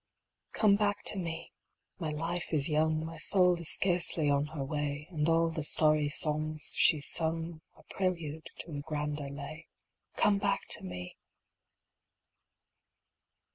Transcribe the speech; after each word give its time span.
back 0.79 1.03
to 1.05 1.19
me! 1.19 1.53
my 1.99 2.09
life 2.09 2.51
is 2.51 2.67
young, 2.67 3.05
My 3.05 3.17
soul 3.17 3.55
is 3.59 3.69
scarcely 3.69 4.31
on 4.31 4.47
her 4.47 4.63
way, 4.65 5.07
And 5.11 5.29
all 5.29 5.51
the 5.51 5.63
starry 5.63 6.09
songs 6.09 6.73
she 6.75 6.97
s 6.97 7.05
sung, 7.05 7.61
Are 7.75 7.83
prelude 7.87 8.49
to 8.61 8.71
a 8.71 8.81
grander 8.81 9.29
lay. 9.29 9.67
Come 10.15 10.39
back 10.39 10.61
to 10.71 10.83
me 10.83 11.17